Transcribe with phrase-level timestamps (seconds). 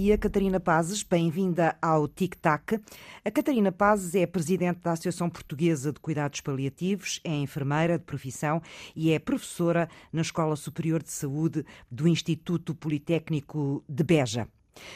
[0.00, 2.80] Bom dia, Catarina Pazes, bem-vinda ao Tic Tac.
[3.22, 8.62] A Catarina Pazes é presidente da Associação Portuguesa de Cuidados Paliativos, é enfermeira de profissão
[8.96, 14.48] e é professora na Escola Superior de Saúde do Instituto Politécnico de Beja.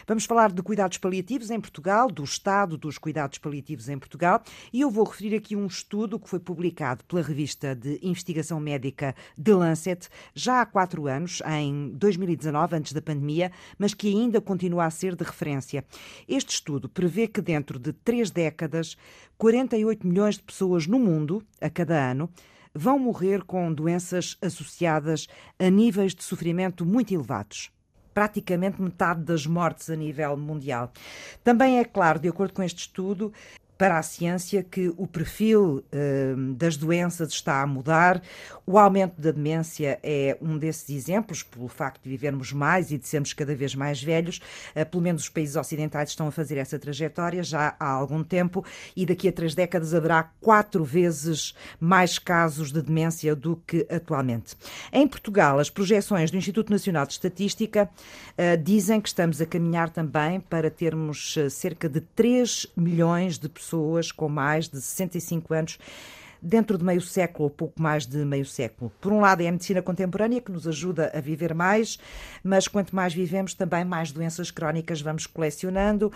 [0.06, 4.42] Vamos falar de cuidados paliativos em Portugal, do estado dos cuidados paliativos em Portugal,
[4.73, 9.14] e eu vou referir aqui um estudo que foi publicado pela revista de investigação médica
[9.42, 14.84] The Lancet já há quatro anos, em 2019, antes da pandemia, mas que ainda continua
[14.84, 15.84] a ser de referência.
[16.28, 18.97] Este estudo prevê que dentro de três décadas,
[19.38, 22.31] 48 milhões de pessoas no mundo, a cada ano,
[22.75, 25.28] vão morrer com doenças associadas
[25.59, 27.73] a níveis de sofrimento muito elevados
[28.14, 30.92] praticamente metade das mortes a nível mundial.
[31.42, 33.32] Também é claro, de acordo com este estudo,
[33.77, 38.22] para a ciência que o perfil uh, das doenças está a mudar.
[38.66, 43.06] O aumento da demência é um desses exemplos, pelo facto de vivermos mais e de
[43.06, 44.41] sermos cada vez mais velhos.
[44.77, 48.64] Uh, pelo menos os países ocidentais estão a fazer essa trajetória já há algum tempo
[48.97, 54.56] e daqui a três décadas haverá quatro vezes mais casos de demência do que atualmente.
[54.92, 59.91] Em Portugal, as projeções do Instituto Nacional de Estatística uh, dizem que estamos a caminhar
[59.91, 65.78] também para termos cerca de 3 milhões de pessoas pessoas com mais de 65 anos
[66.40, 68.92] dentro de meio século ou pouco mais de meio século.
[69.00, 71.98] Por um lado, é a medicina contemporânea que nos ajuda a viver mais,
[72.42, 76.12] mas quanto mais vivemos, também mais doenças crónicas vamos colecionando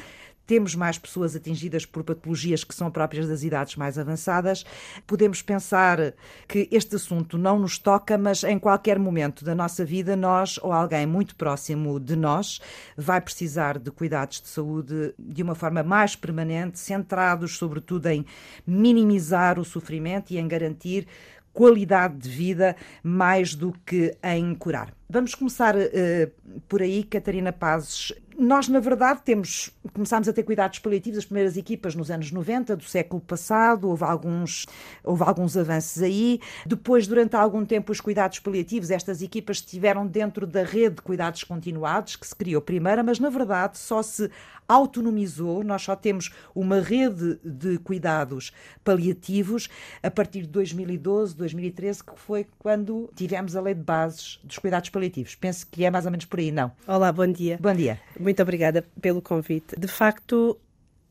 [0.49, 4.65] temos mais pessoas atingidas por patologias que são próprias das idades mais avançadas.
[5.07, 6.15] Podemos pensar
[6.49, 10.73] que este assunto não nos toca, mas em qualquer momento da nossa vida, nós ou
[10.73, 12.61] alguém muito próximo de nós
[12.97, 18.25] vai precisar de cuidados de saúde de uma forma mais permanente, centrados sobretudo em
[18.67, 21.07] minimizar o sofrimento e em garantir
[21.53, 24.95] qualidade de vida mais do que em curar.
[25.11, 28.13] Vamos começar uh, por aí, Catarina Pazes.
[28.41, 32.77] Nós, na verdade, temos, começámos a ter cuidados paliativos, as primeiras equipas nos anos 90
[32.77, 34.65] do século passado, houve alguns,
[35.03, 36.41] houve alguns avanços aí.
[36.65, 41.43] Depois, durante algum tempo, os cuidados paliativos, estas equipas estiveram dentro da rede de cuidados
[41.43, 44.31] continuados, que se criou primeiro, mas na verdade só se
[44.69, 48.53] autonomizou, nós só temos uma rede de cuidados
[48.85, 49.69] paliativos
[50.03, 54.91] a partir de 2012, 2013, que foi quando tivemos a lei de bases dos cuidados
[54.91, 55.35] paliativos.
[55.35, 56.71] Penso que é mais ou menos por aí, não?
[56.87, 57.59] Olá, bom dia.
[57.61, 57.99] Bom dia.
[58.21, 59.75] Muito obrigada pelo convite.
[59.79, 60.59] De facto,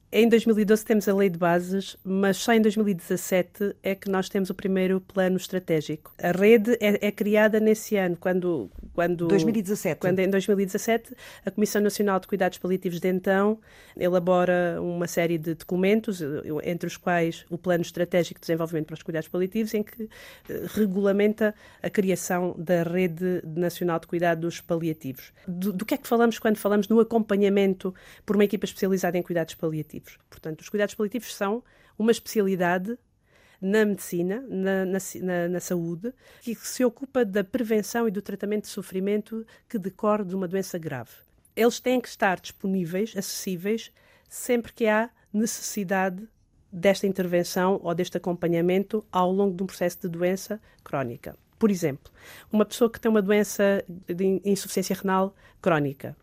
[0.10, 4.50] em 2012 temos a lei de bases, mas só em 2017 é que nós temos
[4.50, 6.14] o primeiro plano estratégico.
[6.18, 10.00] A rede é, é criada nesse ano, quando, quando 2017.
[10.00, 11.14] Quando em 2017
[11.46, 13.60] a Comissão Nacional de Cuidados Paliativos de então
[13.98, 16.22] elabora uma série de documentos,
[16.64, 20.10] entre os quais o Plano Estratégico de Desenvolvimento para os Cuidados Paliativos, em que
[20.50, 25.34] eh, regulamenta a criação da Rede Nacional de Cuidados Paliativos.
[25.48, 27.94] Do, do que é que falamos quando falamos no acompanhamento
[28.26, 29.97] por uma equipa especializada em cuidados paliativos?
[29.98, 30.18] Paliativos.
[30.30, 31.64] Portanto, os cuidados paliativos são
[31.98, 32.98] uma especialidade
[33.60, 36.14] na medicina, na, na, na, saúde,
[36.44, 40.78] que se ocupa da prevenção e do tratamento de sofrimento que decorre de uma doença
[40.78, 41.12] grave.
[41.56, 43.92] Eles têm que estar disponíveis, acessíveis,
[44.30, 46.28] sempre que há necessidade
[46.72, 51.36] desta intervenção ou deste acompanhamento ao longo de um processo de doença crónica.
[51.58, 52.14] Por exemplo,
[52.52, 56.16] uma pessoa que tem uma doença de insuficiência renal crónica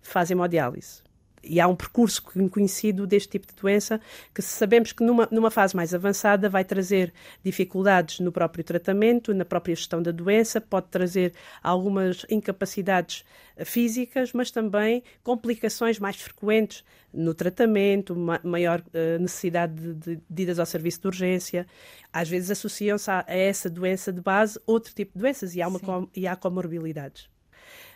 [0.00, 1.02] faz hemodiálise
[1.42, 4.00] e há um percurso conhecido deste tipo de doença
[4.34, 7.12] que sabemos que numa, numa fase mais avançada vai trazer
[7.42, 13.24] dificuldades no próprio tratamento, na própria gestão da doença, pode trazer algumas incapacidades
[13.56, 20.42] eh, físicas, mas também complicações mais frequentes no tratamento, ma maior uh, necessidade de, de,
[20.42, 21.66] idas ao serviço de urgência.
[22.12, 25.66] Às vezes associam-se a, a, essa doença de base outro tipo de doenças e há,
[25.66, 27.28] uma com, e há comorbilidades.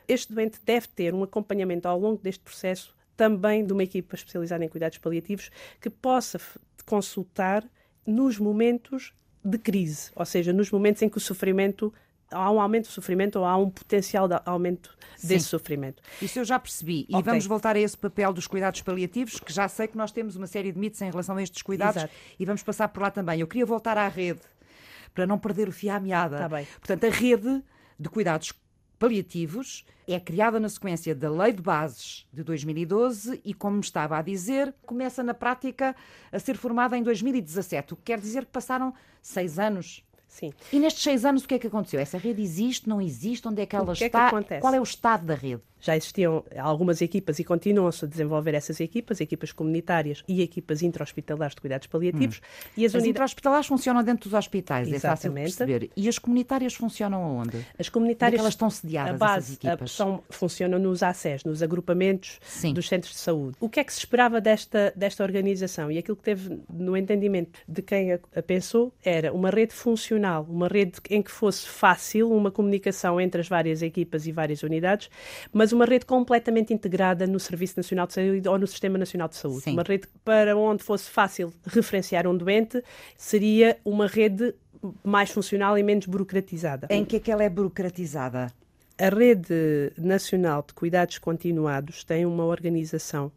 [0.08, 4.64] Este doente deve ter um acompanhamento ao longo deste processo também de uma equipa especializada
[4.64, 5.50] em cuidados paliativos
[5.80, 6.40] que possa
[6.84, 7.64] consultar
[8.06, 9.12] nos momentos
[9.44, 11.92] de crise, ou seja, nos momentos em que o sofrimento
[12.30, 15.50] há um aumento do sofrimento ou há um potencial de aumento desse Sim.
[15.50, 16.02] sofrimento.
[16.20, 17.06] Isso eu já percebi.
[17.08, 17.22] E okay.
[17.22, 20.46] vamos voltar a esse papel dos cuidados paliativos, que já sei que nós temos uma
[20.46, 22.14] série de mitos em relação a estes cuidados Exato.
[22.38, 23.40] e vamos passar por lá também.
[23.40, 24.40] Eu queria voltar à rede
[25.14, 26.38] para não perder o fio à meada.
[26.38, 26.66] Tá bem.
[26.80, 27.62] Portanto, a rede
[27.98, 28.52] de cuidados
[28.98, 34.22] paliativos é criada na sequência da Lei de Bases de 2012 e, como estava a
[34.22, 35.96] dizer, começa na prática
[36.30, 38.92] a ser formada em 2017, o que quer dizer que passaram
[39.22, 40.04] seis anos.
[40.28, 40.52] Sim.
[40.72, 42.00] E nestes seis anos o que é que aconteceu?
[42.00, 43.46] Essa rede existe, não existe?
[43.46, 44.26] Onde é que ela o que está?
[44.26, 44.60] É que acontece?
[44.60, 45.62] Qual é o estado da rede?
[45.84, 51.54] Já existiam algumas equipas e continuam-se a desenvolver essas equipas, equipas comunitárias e equipas intra-hospitalares
[51.54, 52.38] de cuidados paliativos.
[52.38, 52.70] Hum.
[52.78, 55.04] E as, as intra-hospitalares funcionam dentro dos hospitais, Exatamente.
[55.04, 55.90] é fácil perceber.
[55.94, 57.66] E as comunitárias funcionam aonde?
[57.78, 58.40] As comunitárias...
[58.40, 59.90] elas estão sediadas, a base, equipas?
[59.90, 62.72] A, são, funcionam nos ACES, nos agrupamentos Sim.
[62.72, 63.58] dos centros de saúde.
[63.60, 65.92] O que é que se esperava desta, desta organização?
[65.92, 70.46] E aquilo que teve no entendimento de quem a, a pensou era uma rede funcional,
[70.48, 75.10] uma rede em que fosse fácil uma comunicação entre as várias equipas e várias unidades,
[75.52, 79.36] mas uma rede completamente integrada no Serviço Nacional de Saúde ou no Sistema Nacional de
[79.36, 79.62] Saúde.
[79.62, 79.72] Sim.
[79.72, 82.82] Uma rede para onde fosse fácil referenciar um doente
[83.16, 84.54] seria uma rede
[85.02, 86.86] mais funcional e menos burocratizada.
[86.90, 88.52] Em que é que ela é burocratizada?
[88.96, 93.32] A Rede Nacional de Cuidados Continuados tem uma organização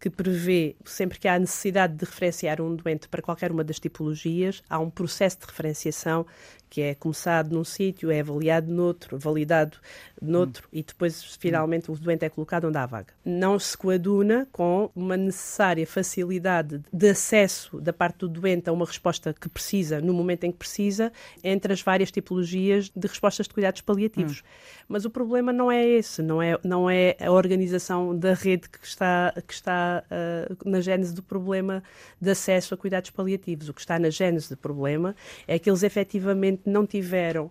[0.00, 4.60] que prevê, sempre que há necessidade de referenciar um doente para qualquer uma das tipologias,
[4.68, 6.26] há um processo de referenciação
[6.72, 9.76] que é começado num sítio, é avaliado noutro, validado
[10.22, 10.78] noutro hum.
[10.78, 13.12] e depois finalmente o doente é colocado onde há vaga.
[13.22, 18.86] Não se coaduna com uma necessária facilidade de acesso da parte do doente a uma
[18.86, 21.12] resposta que precisa no momento em que precisa
[21.44, 24.40] entre as várias tipologias de respostas de cuidados paliativos.
[24.40, 24.82] Hum.
[24.88, 28.86] Mas o problema não é esse, não é, não é a organização da rede que
[28.86, 31.82] está, que está uh, na gênese do problema
[32.18, 33.68] de acesso a cuidados paliativos.
[33.68, 35.14] O que está na gênese do problema
[35.46, 37.50] é que eles efetivamente não tiveram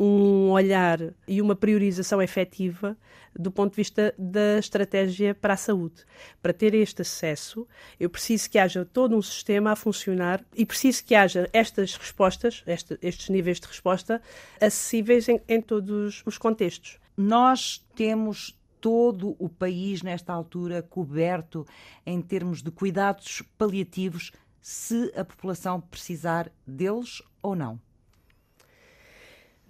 [0.00, 0.98] um olhar
[1.28, 2.96] e uma priorização efetiva
[3.38, 6.04] do ponto de vista da estratégia para a saúde.
[6.42, 7.68] Para ter este acesso,
[7.98, 12.62] eu preciso que haja todo um sistema a funcionar e preciso que haja estas respostas,
[12.66, 14.22] este, estes níveis de resposta,
[14.58, 16.98] acessíveis em, em todos os contextos.
[17.14, 21.66] Nós temos todo o país, nesta altura, coberto
[22.06, 24.32] em termos de cuidados paliativos,
[24.62, 27.78] se a população precisar deles ou não?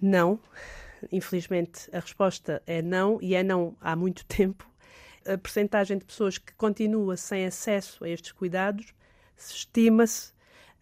[0.01, 0.39] Não.
[1.11, 4.69] Infelizmente, a resposta é não, e é não há muito tempo.
[5.25, 8.93] A percentagem de pessoas que continua sem acesso a estes cuidados
[9.37, 10.31] estima-se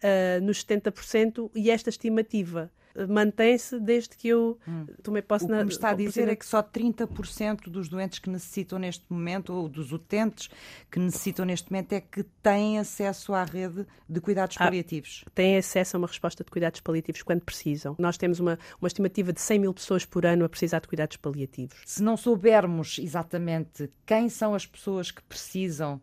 [0.02, 2.70] uh, nos 70%, e esta estimativa
[3.08, 4.86] mantém-se desde que eu hum.
[5.02, 5.56] tomei posse na.
[5.56, 9.04] O que me está a dizer é que só 30% dos doentes que necessitam neste
[9.08, 10.48] momento, ou dos utentes
[10.90, 15.24] que necessitam neste momento, é que têm acesso à rede de cuidados ah, paliativos.
[15.34, 17.94] Têm acesso a uma resposta de cuidados paliativos quando precisam.
[17.98, 21.16] Nós temos uma, uma estimativa de 100 mil pessoas por ano a precisar de cuidados
[21.16, 21.80] paliativos.
[21.84, 26.00] Se não soubermos exatamente quem são as pessoas que precisam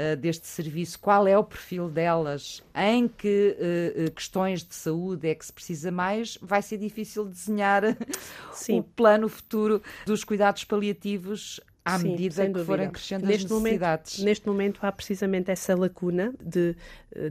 [0.00, 5.34] uh, deste serviço, qual é o perfil delas, em que uh, questões de saúde é
[5.34, 7.82] que se precisa mais, vai ser difícil desenhar
[8.52, 8.80] Sim.
[8.80, 14.12] o plano futuro dos cuidados paliativos à Sim, medida que forem crescendo neste as necessidades.
[14.12, 16.76] Momento, neste momento há precisamente essa lacuna de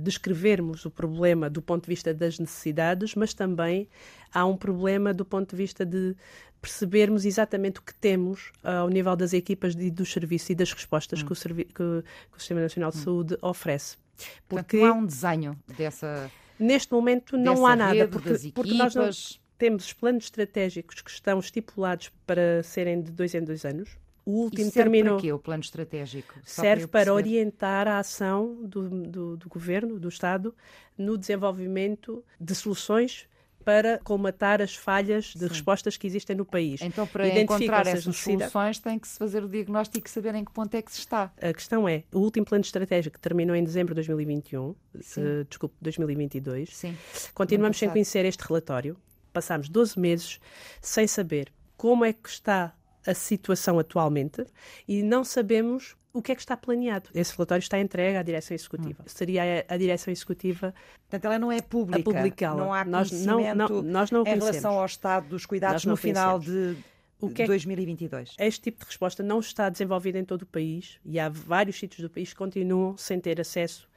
[0.01, 3.87] descrevermos o problema do ponto de vista das necessidades, mas também
[4.33, 6.15] há um problema do ponto de vista de
[6.61, 10.71] percebermos exatamente o que temos uh, ao nível das equipas e dos serviços e das
[10.71, 11.25] respostas hum.
[11.25, 12.03] que, o que, que, o
[12.37, 13.01] Sistema Nacional de hum.
[13.01, 13.97] Saúde oferece.
[14.47, 16.31] Porque Portanto, não há um desenho dessa.
[16.59, 19.09] Neste momento não há nada, porque, porque nós não,
[19.57, 23.89] temos os planos estratégicos que estão estipulados para serem de dois em dois anos.
[24.25, 25.15] O último serve terminou.
[25.15, 26.33] Para quê, o plano estratégico?
[26.43, 30.53] Só serve para, para orientar a ação do, do, do governo, do Estado,
[30.97, 33.28] no desenvolvimento de soluções
[33.69, 35.47] para colmatar as falhas de Sim.
[35.47, 36.81] respostas que existem no país.
[36.81, 40.51] Então, para encontrar essas soluções, tem que se fazer o diagnóstico e saber em que
[40.51, 41.31] ponto é que se está.
[41.39, 45.75] A questão é, o último plano estratégico que terminou em dezembro de 2021, se, desculpe,
[45.79, 46.97] 2022, Sim.
[47.35, 48.97] continuamos sem conhecer este relatório.
[49.31, 50.39] Passámos 12 meses
[50.81, 52.73] sem saber como é que está
[53.05, 54.43] a situação atualmente
[54.87, 57.09] e não sabemos o que é que está planeado.
[57.13, 59.03] Esse relatório está entregue à direção executiva.
[59.03, 59.07] Hum.
[59.07, 60.73] Seria a, a, direção executiva.
[61.01, 62.09] Portanto, ela não é pública.
[62.09, 62.63] A publicá-la.
[62.63, 66.39] Não há nós não, não, nós não em relação ao estado dos cuidados no final
[66.39, 66.75] de
[67.21, 68.35] o que é 2022.
[68.39, 72.01] Este tipo de resposta não está desenvolvida em todo o país e há vários sítios
[72.01, 73.87] do país que continuam sem ter acesso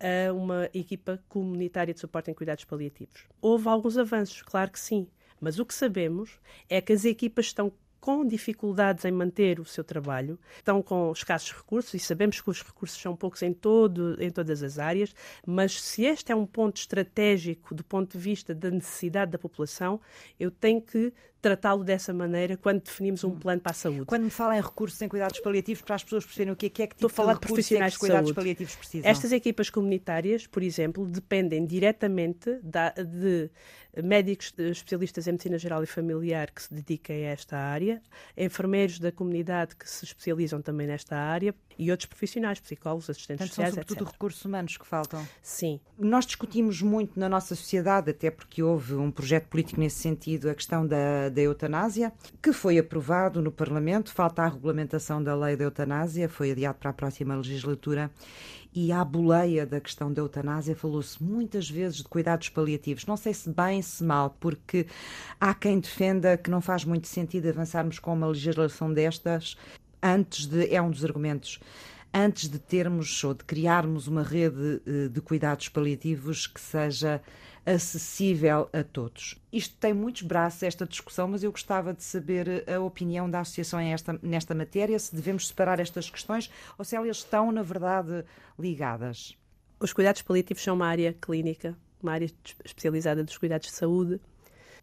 [0.00, 3.24] a uma equipa comunitária de suporte em cuidados paliativos.
[3.40, 5.08] Houve alguns avanços, claro que sim,
[5.40, 9.82] mas o que sabemos é que as equipas estão com dificuldades em manter o seu
[9.84, 14.30] trabalho, estão com escassos recursos e sabemos que os recursos são poucos em, todo, em
[14.30, 15.14] todas as áreas,
[15.46, 20.00] mas se este é um ponto estratégico do ponto de vista da necessidade da população,
[20.38, 23.38] eu tenho que tratá-lo dessa maneira quando definimos um hum.
[23.38, 24.04] plano para a saúde.
[24.04, 26.68] Quando me fala em recursos em cuidados paliativos, para as pessoas perceberem o que é
[26.68, 29.10] que, é que tipo Estou a falar de, de profissionais é de cuidados paliativos precisam.
[29.10, 33.50] Estas equipas comunitárias, por exemplo, dependem diretamente da, de
[34.02, 38.02] médicos especialistas em medicina geral e familiar que se dediquem a esta área,
[38.36, 43.48] enfermeiros da comunidade que se especializam também nesta área e outros profissionais, psicólogos, assistentes Portanto,
[43.48, 44.12] sociais, são sobretudo etc.
[44.12, 45.26] recursos humanos que faltam.
[45.40, 45.80] Sim.
[45.98, 50.54] Nós discutimos muito na nossa sociedade, até porque houve um projeto político nesse sentido, a
[50.54, 54.12] questão da da eutanásia, que foi aprovado no Parlamento.
[54.12, 58.10] Falta a regulamentação da lei da eutanásia, foi adiado para a próxima legislatura.
[58.74, 63.06] E à boleia da questão da eutanásia falou-se muitas vezes de cuidados paliativos.
[63.06, 64.86] Não sei se bem, se mal, porque
[65.40, 69.56] há quem defenda que não faz muito sentido avançarmos com uma legislação destas
[70.02, 70.72] antes de.
[70.74, 71.60] É um dos argumentos
[72.12, 77.20] antes de termos ou de criarmos uma rede eh, de cuidados paliativos que seja
[77.66, 79.38] acessível a todos.
[79.52, 83.78] Isto tem muitos braços, esta discussão, mas eu gostava de saber a opinião da Associação
[83.78, 88.24] esta, nesta matéria, se devemos separar estas questões ou se elas estão, na verdade,
[88.58, 89.36] ligadas.
[89.78, 92.30] Os cuidados paliativos são uma área clínica, uma área
[92.64, 94.18] especializada dos cuidados de saúde,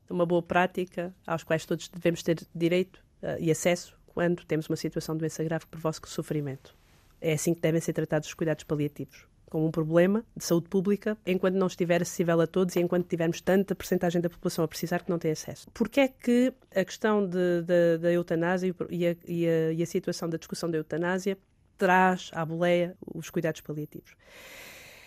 [0.07, 4.77] uma boa prática aos quais todos devemos ter direito uh, e acesso quando temos uma
[4.77, 6.74] situação de doença grave que provoque sofrimento.
[7.22, 11.17] É assim que devem ser tratados os cuidados paliativos como um problema de saúde pública
[11.25, 15.03] enquanto não estiver acessível a todos e enquanto tivermos tanta percentagem da população a precisar
[15.03, 15.69] que não tem acesso.
[15.74, 19.86] Porquê é que a questão de, de, da eutanásia e a, e, a, e a
[19.86, 21.38] situação da discussão da eutanásia
[21.77, 24.15] traz à boleia os cuidados paliativos?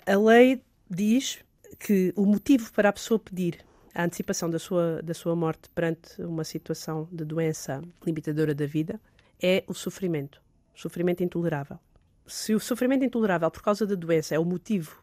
[0.07, 1.41] A lei diz
[1.79, 3.59] que o motivo para a pessoa pedir
[3.99, 8.99] a antecipação da sua, da sua morte perante uma situação de doença limitadora da vida
[9.43, 10.41] é o sofrimento,
[10.75, 11.79] sofrimento intolerável
[12.29, 15.03] se o sofrimento intolerável por causa da doença é o motivo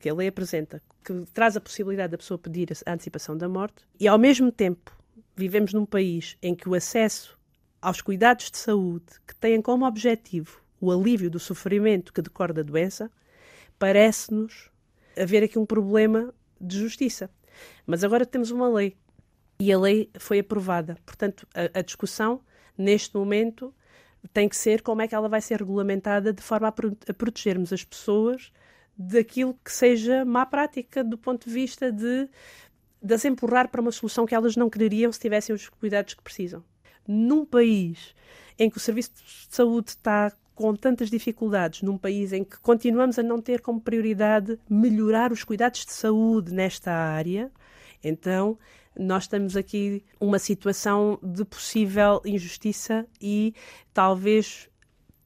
[0.00, 3.86] que a lei apresenta, que traz a possibilidade da pessoa pedir a antecipação da morte,
[3.98, 4.92] e ao mesmo tempo
[5.36, 7.38] vivemos num país em que o acesso
[7.80, 12.62] aos cuidados de saúde que têm como objetivo o alívio do sofrimento que decorre da
[12.62, 13.10] doença,
[13.78, 14.70] parece-nos
[15.18, 17.30] haver aqui um problema de justiça.
[17.86, 18.96] Mas agora temos uma lei
[19.58, 20.96] e a lei foi aprovada.
[21.04, 22.40] Portanto, a, a discussão
[22.76, 23.74] neste momento
[24.32, 27.12] tem que ser como é que ela vai ser regulamentada de forma a, pro a
[27.12, 28.52] protegermos as pessoas
[28.96, 32.28] daquilo que seja má prática do ponto de vista de,
[33.02, 36.22] de as empurrar para uma solução que elas não quereriam se tivessem os cuidados que
[36.22, 36.64] precisam.
[37.06, 38.14] Num país
[38.58, 43.18] em que o serviço de saúde está com tantas dificuldades, num país em que continuamos
[43.18, 47.50] a não ter como prioridade melhorar os cuidados de saúde nesta área,
[48.02, 48.58] então
[48.96, 53.52] nós temos aqui uma situação de possível injustiça e
[53.92, 54.70] talvez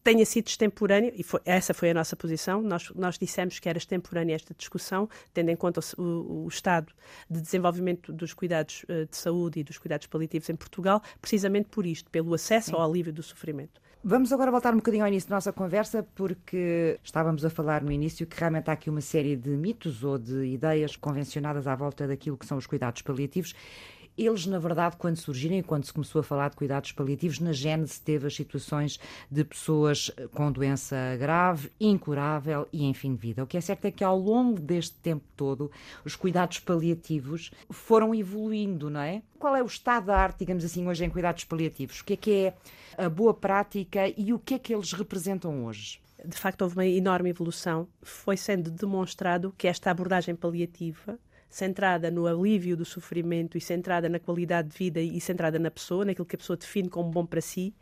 [0.02, 3.76] tenha sido extemporâneo, e foi, essa foi a nossa posição, nós, nós dissemos que era
[3.76, 6.90] extemporânea esta discussão, tendo em conta o, o estado
[7.28, 11.84] de desenvolvimento dos cuidados uh, de saúde e dos cuidados paliativos em Portugal, precisamente por
[11.84, 12.76] isto, pelo acesso Sim.
[12.76, 13.82] ao alívio do sofrimento.
[14.02, 17.90] Vamos agora voltar um bocadinho ao início da nossa conversa, porque estávamos a falar no
[17.90, 22.06] início que realmente há aqui uma série de mitos ou de ideias convencionadas à volta
[22.06, 23.56] daquilo que são os cuidados paliativos
[24.18, 28.00] eles, na verdade, quando surgirem, quando se começou a falar de cuidados paliativos, na gênese
[28.00, 28.98] teve as situações
[29.30, 33.44] de pessoas com doença grave, incurável e em fim de vida.
[33.44, 35.70] O que é certo é que ao longo deste tempo todo,
[36.04, 39.22] os cuidados paliativos foram evoluindo, não é?
[39.38, 42.00] Qual é o estado da arte, digamos assim, hoje em cuidados paliativos?
[42.00, 42.54] O que é que é
[42.96, 46.00] a boa prática e o que é que eles representam hoje?
[46.24, 47.86] De facto, houve uma enorme evolução.
[48.02, 51.18] Foi sendo demonstrado que esta abordagem paliativa
[51.48, 56.04] centrada no alívio do sofrimento e centrada na qualidade de vida e centrada na pessoa,
[56.04, 57.74] naquilo que a pessoa define como bom para si,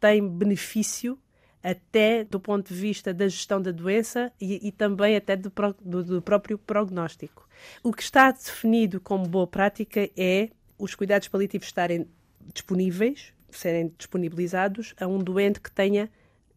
[0.00, 1.18] tem benefício
[1.62, 6.04] até do ponto de vista da gestão da doença e, e também até do, do,
[6.04, 7.48] do, próprio prognóstico.
[7.82, 12.06] O que está definido como boa prática é os cuidados paliativos estarem
[12.52, 16.10] disponíveis, serem disponibilizados a um doente que tenha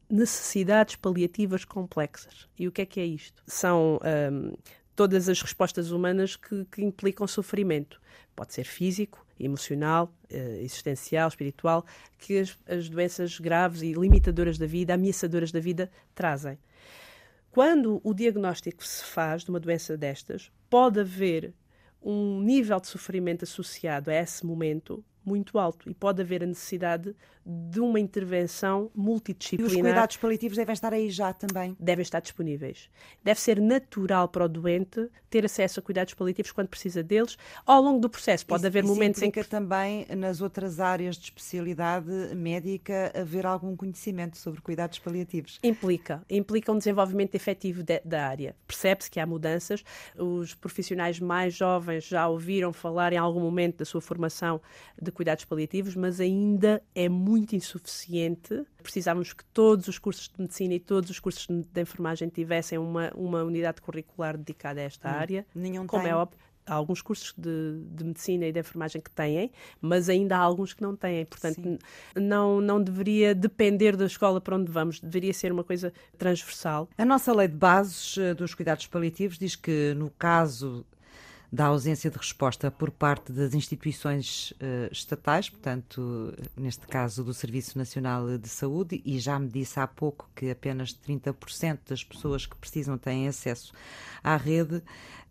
[0.09, 2.47] necessidades paliativas complexas.
[2.57, 3.41] E o que é que é isto?
[3.47, 3.99] São
[4.31, 4.53] um,
[4.99, 8.01] todas as respostas humanas que, que implicam sofrimento.
[8.35, 11.85] Pode ser físico, emocional, eh, existencial, espiritual,
[12.17, 16.59] que as, as doenças graves e limitadoras da vida, ameaçadoras da vida, trazem.
[17.49, 21.53] Quando o diagnóstico se faz de uma doença destas, pode haver
[22.01, 27.15] um nível de sofrimento associado a esse momento muito alto e pode haver a necessidade
[27.45, 29.73] de uma intervenção multidisciplinar.
[29.73, 31.75] E os cuidados paliativos devem estar aí já também?
[31.79, 32.89] Devem estar disponíveis.
[33.23, 37.37] Deve ser natural para o doente ter acesso a cuidados paliativos quando precisa deles.
[37.65, 39.43] Ao longo do processo pode isso, haver isso momentos em que...
[39.43, 45.59] também nas outras áreas de especialidade médica haver algum conhecimento sobre cuidados paliativos?
[45.63, 46.23] Implica.
[46.29, 48.55] Implica um desenvolvimento efetivo de, da área.
[48.67, 49.83] Percebe-se que há mudanças.
[50.15, 54.61] Os profissionais mais jovens já ouviram falar em algum momento da sua formação
[55.01, 58.65] de cuidados paliativos, mas ainda é muito insuficiente.
[58.81, 63.11] Precisávamos que todos os cursos de medicina e todos os cursos de enfermagem tivessem uma,
[63.15, 65.45] uma unidade curricular dedicada a esta hum, área.
[65.53, 66.11] Nenhum como tem.
[66.11, 69.51] é óbvio há alguns cursos de, de, medicina e de enfermagem que têm,
[69.81, 71.25] mas ainda há alguns que não têm.
[71.25, 71.79] Portanto,
[72.15, 76.87] não, não deveria depender da escola para onde vamos, deveria ser uma coisa transversal.
[76.97, 80.85] A nossa lei de bases eh, dos cuidados paliativos diz que, no caso
[81.51, 87.77] da ausência de resposta por parte das instituições uh, estatais, portanto, neste caso do Serviço
[87.77, 92.55] Nacional de Saúde, e já me disse há pouco que apenas 30% das pessoas que
[92.55, 93.73] precisam têm acesso
[94.23, 94.83] à rede.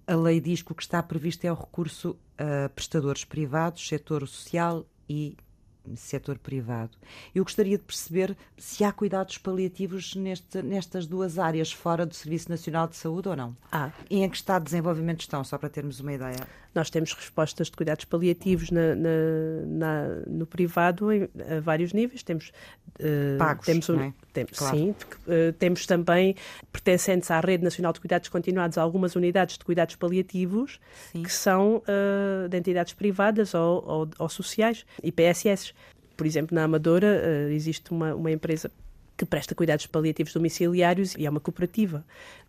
[0.07, 4.27] A lei diz que o que está previsto é o recurso a prestadores privados, setor
[4.27, 5.37] social e
[5.97, 6.91] setor privado.
[7.35, 12.51] Eu gostaria de perceber se há cuidados paliativos neste, nestas duas áreas, fora do Serviço
[12.51, 13.57] Nacional de Saúde ou não?
[13.71, 13.91] Há.
[14.11, 16.47] E em que estado de desenvolvimento estão, só para termos uma ideia?
[16.79, 19.11] Nós temos respostas de cuidados paliativos na, na,
[19.67, 22.23] na, no privado em, a vários níveis.
[22.23, 22.53] Temos
[23.01, 24.13] uh, pagos, temos, um, é?
[24.33, 24.77] tem, claro.
[24.77, 26.37] Sim, uh, temos também
[26.71, 30.79] pertencentes à Rede Nacional de Cuidados Continuados algumas unidades de cuidados paliativos
[31.11, 31.25] sim.
[31.25, 35.75] que são uh, de entidades privadas ou, ou, ou sociais e PSS.
[36.17, 38.71] Por exemplo, na Amadora existe uma, uma empresa
[39.17, 42.05] que presta cuidados paliativos domiciliários e é uma cooperativa.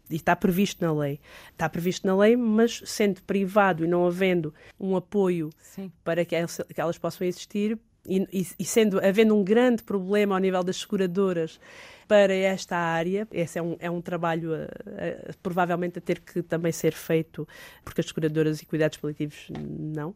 [0.09, 1.19] E está previsto na lei.
[1.51, 5.91] Está previsto na lei, mas sendo privado e não havendo um apoio Sim.
[6.03, 10.41] para que elas, que elas possam existir, e, e, sendo havendo um grande problema ao
[10.41, 11.59] nível das seguradoras
[12.07, 16.41] para esta área, esse é um, é um trabalho a, a, provavelmente a ter que
[16.41, 17.47] também ser feito,
[17.83, 20.15] porque as seguradoras e cuidados paliativos não.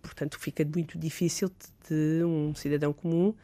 [0.00, 3.34] Portanto, fica muito difícil de, de um cidadão comum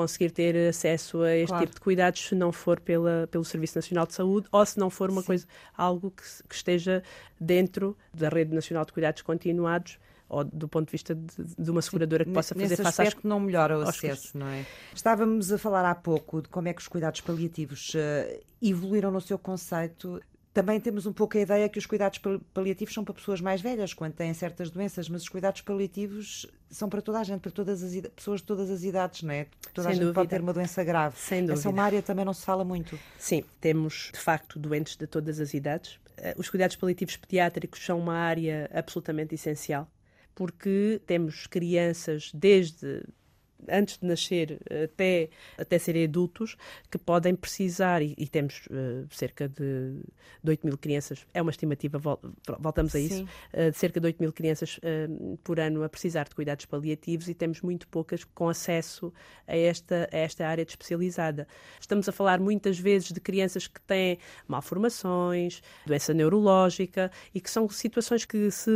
[0.00, 1.66] conseguir ter acesso a este claro.
[1.66, 4.88] tipo de cuidados se não for pela, pelo Serviço Nacional de Saúde ou se não
[4.88, 5.26] for uma Sim.
[5.26, 7.02] coisa, algo que, que, esteja
[7.38, 11.26] dentro da Rede Nacional de Cuidados Continuados ou do ponto de vista de,
[11.58, 13.24] de uma seguradora que possa fazer face aspecto às...
[13.24, 14.64] não melhora o acesso, não é?
[14.94, 19.20] Estávamos a falar há pouco de como é que os cuidados paliativos uh, evoluíram no
[19.20, 20.20] seu conceito
[20.52, 22.20] também temos um pouco a ideia que os cuidados
[22.52, 26.88] paliativos são para pessoas mais velhas, quando têm certas doenças, mas os cuidados paliativos são
[26.88, 29.46] para toda a gente, para todas as pessoas de todas as idades, não é?
[29.72, 30.14] Toda Sem a gente dúvida.
[30.14, 31.16] pode ter uma doença grave.
[31.16, 31.54] Sem dúvida.
[31.54, 32.98] Essa é uma área também não se fala muito.
[33.18, 36.00] Sim, temos de facto doentes de todas as idades.
[36.16, 39.88] Eh, os cuidados paliativos pediátricos são uma área absolutamente essencial,
[40.34, 43.04] porque temos crianças desde
[43.68, 46.56] antes de nascer até, até serem adultos,
[46.90, 50.00] que podem precisar, e, e temos uh, cerca de,
[50.42, 52.20] de 8 mil crianças, é uma estimativa, vol,
[52.58, 56.28] voltamos a isso, uh, de cerca de 8 mil crianças uh, por ano a precisar
[56.28, 59.12] de cuidados paliativos e temos muito poucas com acesso
[59.46, 61.46] a esta, a esta área de especializada.
[61.80, 67.68] Estamos a falar muitas vezes de crianças que têm malformações, doença neurológica e que são
[67.68, 68.70] situações que se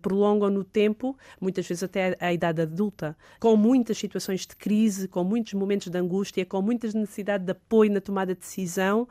[0.00, 5.08] prolongam no tempo, muitas vezes até à idade adulta, com muitas situações situações de crise,
[5.08, 9.08] com muitos momentos de angústia, com muitas necessidades de apoio na tomada de decisão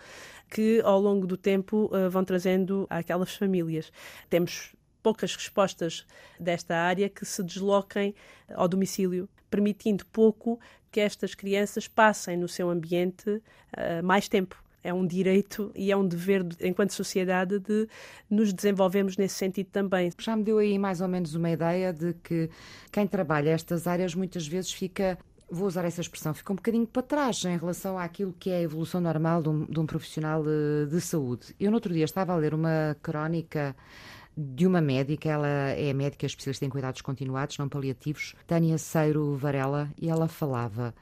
[0.49, 3.91] que ao longo do tempo uh, vão trazendo àquelas famílias.
[4.29, 6.05] Temos poucas respostas
[6.39, 8.15] desta área que se desloquem
[8.53, 10.59] ao domicílio, permitindo pouco
[10.91, 15.97] que estas crianças passem no seu ambiente uh, mais tempo é um direito e é
[15.97, 17.87] um dever, enquanto sociedade, de
[18.29, 20.11] nos desenvolvermos nesse sentido também.
[20.19, 22.49] Já me deu aí mais ou menos uma ideia de que
[22.91, 25.17] quem trabalha estas áreas muitas vezes fica
[25.49, 28.61] vou usar essa expressão, fica um bocadinho para trás em relação àquilo que é a
[28.61, 31.55] evolução normal de um, de um profissional de, de, saúde.
[31.59, 33.75] Eu, no outro dia, estava a ler uma crónica
[34.35, 39.91] de uma médica, ela é médica especialista em cuidados continuados, não paliativos, Tânia Seiro Varela,
[40.01, 40.93] e ela falava.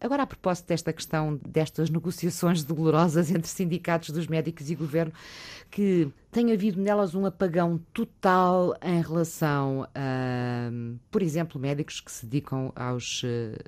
[0.00, 5.12] Agora, a propósito desta questão, destas negociações dolorosas entre sindicatos dos médicos e governo,
[5.70, 10.70] que tem havido nelas um apagão total em relação a,
[11.10, 13.58] por exemplo, médicos que se dedicam aos, eh,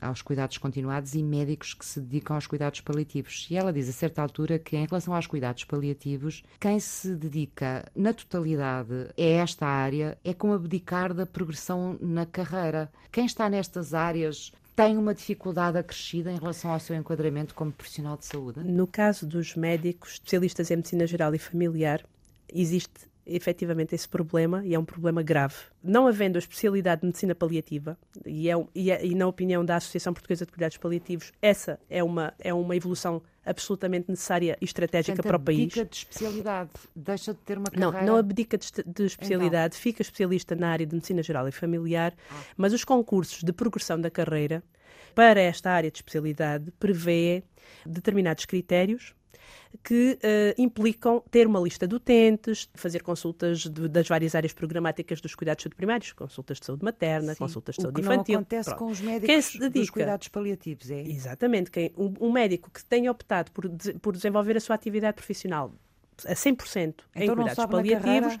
[0.00, 3.46] aos cuidados continuados e médicos que se dedicam aos cuidados paliativos.
[3.50, 7.84] E ela diz a certa altura que, em relação aos cuidados paliativos, quem se dedica
[7.94, 12.90] na totalidade a esta área é como abdicar da progressão na carreira.
[13.10, 18.16] Quem está nestas áreas tem uma dificuldade acrescida em relação ao seu enquadramento como profissional
[18.16, 18.60] de saúde?
[18.64, 22.04] No caso dos médicos especialistas em medicina geral e familiar,
[22.48, 25.54] existe efetivamente esse problema e é um problema grave.
[25.82, 29.76] Não havendo a especialidade de medicina paliativa, e, é, e, é, e, na opinião da
[29.76, 35.16] Associação Portuguesa de Cuidados Paliativos, essa é uma, é uma evolução absolutamente necessária e estratégica
[35.16, 35.64] Portanto, para o país.
[35.64, 38.00] abdica de especialidade, deixa de ter uma carreira...
[38.00, 39.82] Não, não abdica de, de especialidade, então.
[39.82, 42.34] fica especialista na área de medicina geral e familiar, ah.
[42.56, 44.62] mas os concursos de progressão da carreira
[45.14, 47.42] para esta área de especialidade prevê
[47.84, 49.14] determinados critérios
[49.82, 55.20] que uh, implicam ter uma lista de utentes, fazer consultas de, das várias áreas programáticas
[55.20, 58.34] dos cuidados de saúde primários, consultas de saúde materna, Sim, consultas de saúde infantil.
[58.34, 58.84] Não acontece Pronto.
[58.84, 61.02] com os médicos dedica, dos cuidados paliativos, é?
[61.02, 61.70] Exatamente.
[61.70, 63.68] Quem, um, um, médico que tenha optado por,
[64.00, 65.72] por desenvolver a sua atividade profissional
[66.26, 68.38] a 100% então em cuidados paliativos,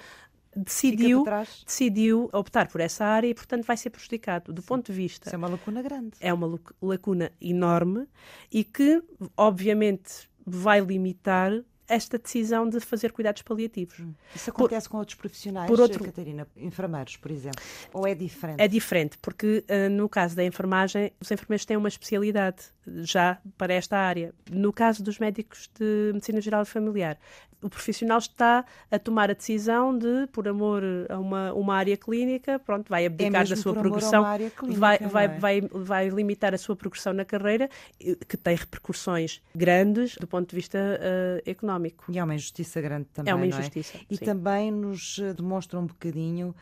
[0.54, 1.24] decidiu,
[1.64, 4.52] decidiu optar por essa área e, portanto, vai ser prejudicado.
[4.52, 4.68] Do Sim.
[4.68, 5.28] ponto de vista.
[5.28, 6.12] Isso é uma lacuna grande.
[6.20, 8.06] É uma lacuna enorme
[8.50, 9.02] e que,
[9.36, 11.52] obviamente, vai limitar
[11.90, 13.98] esta decisão de fazer cuidados paliativos.
[13.98, 14.14] Hum.
[14.34, 16.46] Isso acontece por, com outros profissionais, por outro, Catarina?
[16.56, 17.60] Enfermeiros, por exemplo?
[17.92, 18.60] Ou é diferente?
[18.60, 22.66] É diferente, porque uh, no caso da enfermagem, os enfermeiros têm uma especialidade
[23.02, 24.34] já para esta área.
[24.50, 27.18] No caso dos médicos de medicina geral e familiar,
[27.62, 32.58] o profissional está a tomar a decisão de, por amor a uma, uma área clínica,
[32.58, 34.24] pronto, vai abdicar é da sua progressão,
[34.56, 35.28] clínica, vai, vai, é?
[35.28, 40.56] vai, vai limitar a sua progressão na carreira, que tem repercussões grandes do ponto de
[40.56, 42.04] vista uh, económico.
[42.08, 43.30] E é uma injustiça grande também.
[43.30, 43.48] É uma é?
[43.48, 43.98] injustiça.
[43.98, 44.00] É?
[44.08, 46.54] E também nos eh, demonstra um bocadinho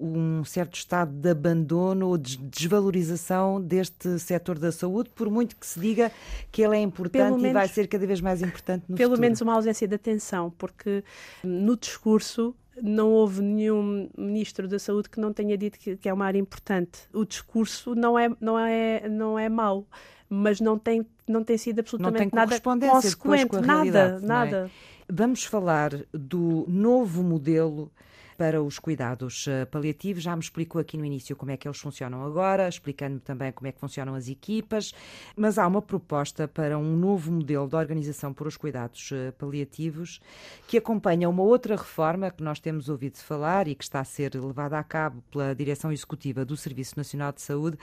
[0.00, 5.66] um certo estado de abandono ou de desvalorização deste setor da saúde, por muito que
[5.66, 6.12] se diga
[6.50, 9.10] que ele é importante menos, e vai ser cada vez mais importante no pelo futuro.
[9.10, 11.04] Pelo menos uma ausência de atenção, porque
[11.42, 16.12] no discurso não houve nenhum ministro da Saúde que não tenha dito que, que, é
[16.12, 17.00] uma área importante.
[17.12, 19.86] O discurso não é, não é, não é mau,
[20.28, 24.26] mas não tem, não tem sido absolutamente tem nada consequente, nada, é?
[24.26, 24.56] nada.
[24.66, 24.70] É?
[25.10, 27.90] Vamos falar do novo modelo
[28.38, 30.22] para os cuidados eh, paliativos.
[30.22, 33.66] Já me explicou aqui no início como é que eles funcionam agora, explicando-me também como
[33.66, 34.94] é que funcionam as equipas,
[35.36, 40.20] mas há uma proposta para um novo modelo de organização por os cuidados eh, paliativos
[40.68, 44.36] que acompanha uma outra reforma que nós temos ouvido falar e que está a ser
[44.36, 47.76] levada a cabo pela Direção Executiva do Serviço Nacional de Saúde,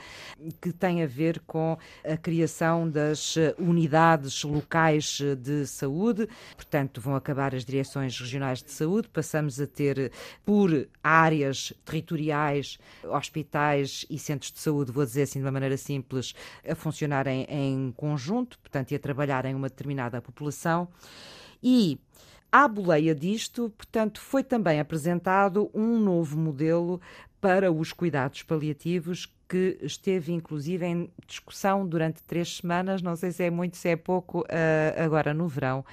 [0.58, 6.26] que tem a ver com a criação das eh, unidades locais de saúde.
[6.54, 10.10] Portanto, vão acabar as direções regionais de saúde, passamos a ter
[10.46, 16.34] por áreas territoriais, hospitais e centros de saúde, vou dizer assim de uma maneira simples,
[16.64, 20.86] a funcionarem em conjunto, portanto, e a trabalhar em uma determinada população.
[21.60, 21.98] E
[22.50, 27.00] à boleia disto, portanto, foi também apresentado um novo modelo
[27.40, 33.44] para os cuidados paliativos que esteve inclusive em discussão durante três semanas, não sei se
[33.44, 35.84] é muito, se é pouco, uh, agora no verão.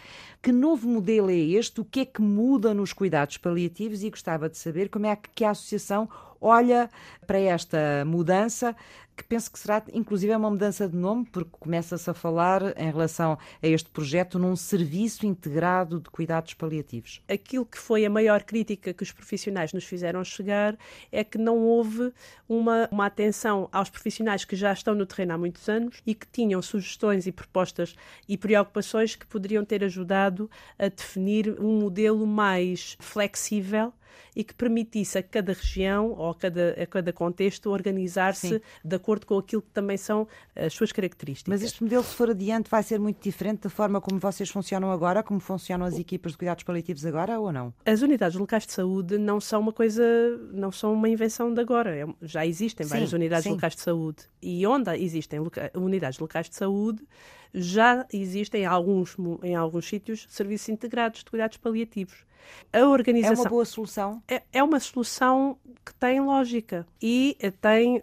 [0.42, 1.80] Que novo modelo é este?
[1.82, 4.04] O que é que muda nos cuidados paliativos?
[4.04, 6.10] E gostava de saber como é que a associação
[6.44, 6.90] olha
[7.26, 8.76] para esta mudança,
[9.16, 13.38] que penso que será inclusive uma mudança de nome, porque começa-se a falar em relação
[13.62, 17.22] a este projeto num serviço integrado de cuidados paliativos.
[17.28, 20.78] Aquilo que foi a maior crítica que os profissionais nos fizeram chegar
[21.12, 22.12] é que não houve
[22.48, 26.28] uma, uma atenção aos profissionais que já estão no terreno há muitos anos e que
[26.28, 27.96] tinham sugestões e propostas
[28.28, 33.94] e preocupações que poderiam ter ajudado a definir um modelo mais flexível
[34.36, 39.26] e que permitisse a cada região ou a cada, a cada contexto organizar-se de acordo
[39.26, 41.50] com aquilo que também são as suas características.
[41.50, 44.92] Mas este modelo, se for adiante, vai ser muito diferente da forma como vocês funcionam
[44.92, 47.74] agora, como funcionam as equipas de cuidados paliativos agora ou não?
[47.86, 50.04] As unidades locais de saúde não são uma coisa,
[50.52, 51.96] não são uma invenção de agora.
[51.96, 53.52] É, já existem várias sim, unidades sim.
[53.52, 54.24] locais de saúde.
[54.42, 55.40] E onde existem
[55.76, 57.02] unidades locais de saúde,
[57.54, 62.26] já existem em alguns, em alguns sítios serviços integrados de cuidados paliativos.
[62.72, 63.36] A organização.
[63.36, 64.24] É uma boa solução?
[64.28, 68.02] É, é uma solução que tem lógica e tem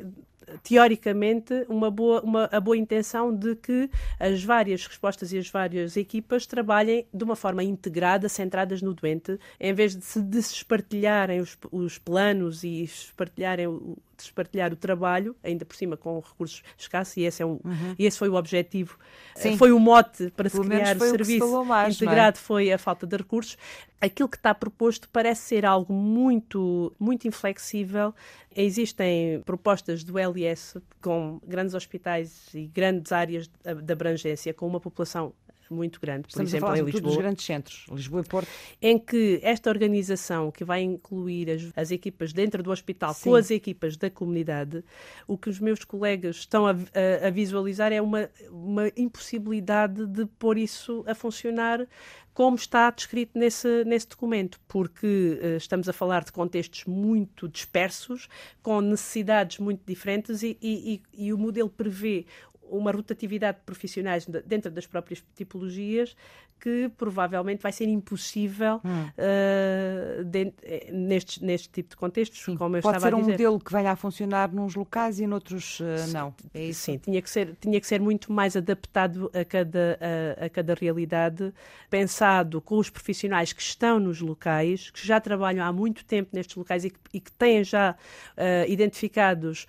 [0.63, 5.97] teoricamente, uma boa, uma, a boa intenção de que as várias respostas e as várias
[5.97, 10.55] equipas trabalhem de uma forma integrada, centradas no doente, em vez de se, de se
[10.55, 13.97] espartilharem os, os planos e espartilharem o,
[14.35, 17.95] partilhar o trabalho, ainda por cima com recursos escassos, e esse, é um, uhum.
[17.99, 18.99] esse foi o objetivo,
[19.35, 19.57] Sim.
[19.57, 21.97] foi o mote para Pelo se criar o serviço mais, é?
[21.97, 22.41] integrado, é?
[22.41, 23.57] foi a falta de recursos.
[24.01, 28.15] Aquilo que está proposto parece ser algo muito, muito inflexível.
[28.57, 35.35] Existem propostas do LS com grandes hospitais e grandes áreas de abrangência, com uma população
[35.75, 37.03] muito grande, por Estamos exemplo, a falar em Lisboa.
[37.03, 38.49] dos grandes centros, Lisboa e Porto.
[38.83, 43.31] Em que esta organização, que vai incluir as, as equipas dentro do hospital Sim.
[43.31, 44.85] com as equipas da comunidade,
[45.27, 50.27] o que os meus colegas estão a, a, a visualizar é uma, uma impossibilidade de
[50.27, 51.87] pôr isso a funcionar
[52.33, 58.29] como está descrito nesse, nesse documento, porque uh, estamos a falar de contextos muito dispersos,
[58.63, 62.27] com necessidades muito diferentes e, e, e o modelo prevê
[62.71, 66.17] uma rotatividade de profissionais dentro das próprias tipologias
[66.61, 69.09] que provavelmente vai ser impossível hum.
[69.17, 72.55] uh, de, eh, neste, neste tipo de contextos, sim.
[72.55, 75.81] como eu Pode estava ser um modelo que venha a funcionar nos locais e noutros
[75.81, 76.35] uh, não.
[76.53, 76.83] É isso?
[76.83, 79.99] Sim, tinha que, ser, tinha que ser muito mais adaptado a cada,
[80.39, 81.53] a, a, cada realidade,
[81.89, 86.55] pensado com os profissionais que estão nos locais, que já trabalham há muito tempo nestes
[86.57, 89.67] locais e que, e que têm já uh, identificados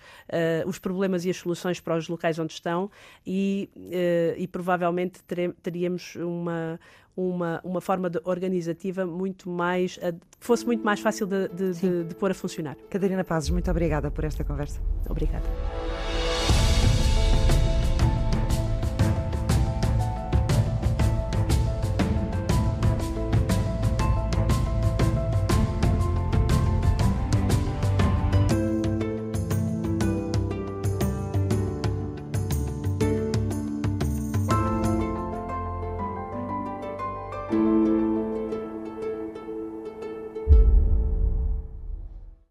[0.66, 2.90] os problemas e as soluções para os locais onde estão
[3.26, 3.70] e,
[4.36, 5.20] e provavelmente
[5.62, 6.78] teríamos uma
[7.16, 12.04] uma, uma forma de, organizativa muito mais, que fosse muito mais fácil de, de, de,
[12.04, 12.76] de pôr a funcionar.
[12.88, 14.80] Catarina Pazes, muito obrigada por esta conversa.
[15.08, 15.44] Obrigada.